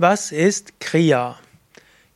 Was 0.00 0.30
ist 0.30 0.78
Kriya? 0.78 1.40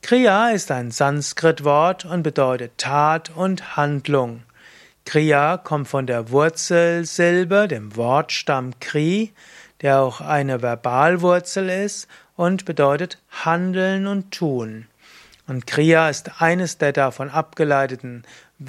Kriya 0.03 0.51
ist 0.51 0.71
ein 0.71 0.93
Sanskrit-Wort 0.93 2.05
und 2.05 2.23
bedeutet 2.23 2.79
Tat 2.79 3.33
und 3.35 3.77
Handlung. 3.77 4.45
Kriya 5.05 5.57
kommt 5.57 5.89
von 5.89 6.07
der 6.07 6.31
Wurzelsilbe, 6.31 7.67
dem 7.67 7.97
Wortstamm 7.97 8.79
Kri, 8.79 9.33
der 9.81 10.01
auch 10.01 10.21
eine 10.21 10.63
Verbalwurzel 10.63 11.69
ist 11.69 12.07
und 12.37 12.67
bedeutet 12.67 13.19
handeln 13.45 14.07
und 14.07 14.31
tun. 14.31 14.87
Und 15.49 15.67
Kriya 15.67 16.09
ist 16.09 16.41
eines 16.41 16.79
der 16.79 16.93
davon 16.93 17.31
abgeleiteten 17.31 18.23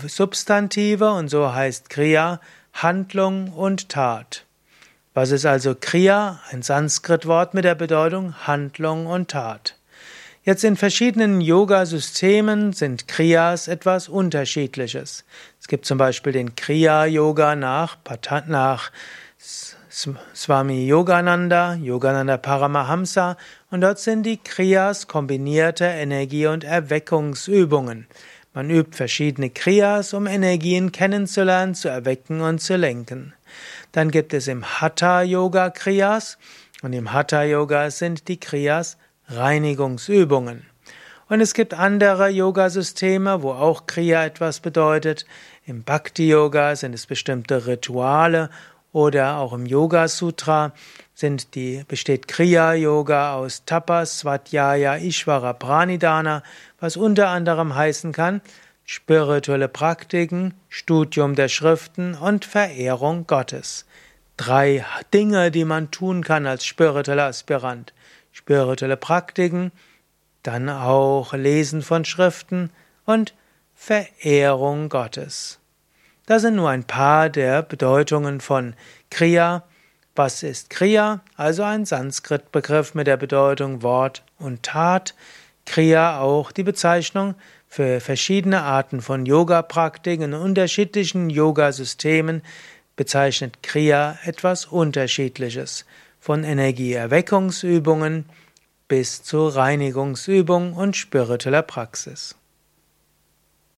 Substantive 0.07 1.11
und 1.11 1.27
so 1.27 1.53
heißt 1.53 1.91
Kriya 1.91 2.41
Handlung 2.73 3.53
und 3.53 3.89
Tat. 3.89 4.47
Was 5.15 5.29
ist 5.29 5.45
also 5.45 5.75
Kriya? 5.79 6.39
Ein 6.49 6.63
Sanskrit-Wort 6.63 7.53
mit 7.53 7.65
der 7.65 7.75
Bedeutung 7.75 8.33
Handlung 8.47 9.05
und 9.05 9.29
Tat. 9.29 9.75
Jetzt 10.43 10.63
in 10.63 10.75
verschiedenen 10.75 11.39
Yoga-Systemen 11.39 12.73
sind 12.73 13.07
Kriyas 13.07 13.67
etwas 13.67 14.09
Unterschiedliches. 14.09 15.23
Es 15.61 15.67
gibt 15.67 15.85
zum 15.85 15.99
Beispiel 15.99 16.33
den 16.33 16.55
Kriya-Yoga 16.55 17.55
nach, 17.55 17.97
nach 18.47 18.91
Swami 20.33 20.87
Yogananda, 20.87 21.75
Yogananda 21.75 22.37
Paramahamsa 22.37 23.37
und 23.69 23.81
dort 23.81 23.99
sind 23.99 24.23
die 24.23 24.37
Kriyas 24.37 25.07
kombinierte 25.07 25.85
Energie- 25.85 26.47
und 26.47 26.63
Erweckungsübungen. 26.63 28.07
Man 28.53 28.69
übt 28.69 28.95
verschiedene 28.95 29.49
Kriyas, 29.49 30.13
um 30.13 30.27
Energien 30.27 30.91
kennenzulernen, 30.91 31.73
zu 31.73 31.89
erwecken 31.89 32.41
und 32.41 32.59
zu 32.59 32.75
lenken. 32.75 33.33
Dann 33.91 34.11
gibt 34.11 34.33
es 34.33 34.47
im 34.47 34.63
Hatha 34.63 35.23
Yoga 35.23 35.69
Kriyas 35.71 36.37
und 36.83 36.93
im 36.93 37.13
Hatha 37.13 37.43
Yoga 37.43 37.89
sind 37.89 38.27
die 38.27 38.39
Kriyas 38.39 38.97
Reinigungsübungen. 39.27 40.65
Und 41.29 41.41
es 41.41 41.55
gibt 41.55 41.73
andere 41.73 42.29
Yoga-Systeme, 42.29 43.41
wo 43.41 43.53
auch 43.53 43.87
Kriya 43.87 44.25
etwas 44.25 44.59
bedeutet. 44.59 45.25
Im 45.65 45.83
Bhakti 45.83 46.27
Yoga 46.27 46.75
sind 46.75 46.93
es 46.93 47.07
bestimmte 47.07 47.65
Rituale 47.65 48.51
oder 48.93 49.37
auch 49.37 49.51
im 49.51 49.65
Yoga 49.65 50.07
Sutra 50.07 50.71
sind 51.13 51.55
die, 51.55 51.83
besteht 51.87 52.29
Kriya 52.29 52.73
Yoga 52.73 53.35
aus 53.35 53.65
Tapas, 53.65 54.19
Swadhyaya, 54.19 54.95
Ishvara, 54.95 55.51
Pranidhana, 55.51 56.43
was 56.79 56.95
unter 56.95 57.27
anderem 57.27 57.75
heißen 57.75 58.13
kann 58.13 58.41
spirituelle 58.85 59.67
Praktiken, 59.67 60.53
Studium 60.69 61.35
der 61.35 61.47
Schriften 61.47 62.15
und 62.15 62.45
Verehrung 62.45 63.27
Gottes. 63.27 63.85
Drei 64.37 64.85
Dinge, 65.13 65.51
die 65.51 65.65
man 65.65 65.91
tun 65.91 66.23
kann 66.23 66.47
als 66.47 66.65
spiritueller 66.65 67.25
Aspirant. 67.25 67.93
Spirituelle 68.31 68.97
Praktiken, 68.97 69.71
dann 70.41 70.69
auch 70.69 71.33
Lesen 71.33 71.81
von 71.81 72.03
Schriften 72.03 72.71
und 73.05 73.33
Verehrung 73.75 74.89
Gottes. 74.89 75.59
Das 76.25 76.41
sind 76.41 76.55
nur 76.55 76.69
ein 76.69 76.85
paar 76.85 77.29
der 77.29 77.63
Bedeutungen 77.63 78.39
von 78.39 78.75
Kriya. 79.09 79.63
Was 80.15 80.41
ist 80.41 80.69
Kriya? 80.69 81.21
Also 81.35 81.63
ein 81.63 81.85
Sanskrit-Begriff 81.85 82.95
mit 82.95 83.07
der 83.07 83.17
Bedeutung 83.17 83.81
Wort 83.81 84.23
und 84.39 84.63
Tat. 84.63 85.15
Kriya 85.65 86.19
auch 86.19 86.51
die 86.51 86.63
Bezeichnung 86.63 87.35
für 87.67 87.99
verschiedene 87.99 88.61
Arten 88.61 89.01
von 89.01 89.25
Yoga-Praktiken 89.25 90.25
in 90.25 90.33
unterschiedlichen 90.33 91.29
Yoga-Systemen 91.29 92.41
bezeichnet 92.95 93.63
Kriya 93.63 94.17
etwas 94.23 94.65
Unterschiedliches, 94.65 95.85
von 96.19 96.43
Energieerweckungsübungen 96.43 98.25
bis 98.87 99.23
zu 99.23 99.47
Reinigungsübung 99.47 100.73
und 100.73 100.95
spiritueller 100.95 101.63
Praxis. 101.63 102.35